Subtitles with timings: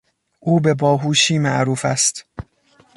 [0.39, 2.25] او به باهوشی معروف است.